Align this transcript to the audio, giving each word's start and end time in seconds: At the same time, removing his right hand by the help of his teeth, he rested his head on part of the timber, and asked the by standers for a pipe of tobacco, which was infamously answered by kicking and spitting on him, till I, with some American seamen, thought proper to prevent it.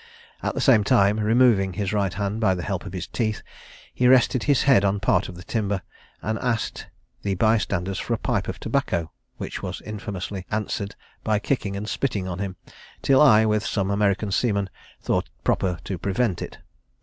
At 0.41 0.55
the 0.55 0.61
same 0.61 0.83
time, 0.83 1.19
removing 1.19 1.73
his 1.73 1.93
right 1.93 2.11
hand 2.11 2.39
by 2.39 2.55
the 2.55 2.63
help 2.63 2.87
of 2.87 2.93
his 2.93 3.05
teeth, 3.05 3.43
he 3.93 4.07
rested 4.07 4.41
his 4.45 4.63
head 4.63 4.83
on 4.83 4.99
part 4.99 5.29
of 5.29 5.35
the 5.35 5.43
timber, 5.43 5.83
and 6.23 6.39
asked 6.39 6.87
the 7.21 7.35
by 7.35 7.59
standers 7.59 7.99
for 7.99 8.15
a 8.15 8.17
pipe 8.17 8.47
of 8.47 8.59
tobacco, 8.59 9.11
which 9.37 9.61
was 9.61 9.79
infamously 9.81 10.43
answered 10.49 10.95
by 11.23 11.37
kicking 11.37 11.75
and 11.75 11.87
spitting 11.87 12.27
on 12.27 12.39
him, 12.39 12.55
till 13.03 13.21
I, 13.21 13.45
with 13.45 13.63
some 13.63 13.91
American 13.91 14.31
seamen, 14.31 14.71
thought 15.03 15.29
proper 15.43 15.77
to 15.83 15.99
prevent 15.99 16.41
it. 16.41 16.57